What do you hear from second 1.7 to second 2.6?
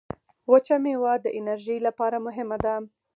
لپاره مهمه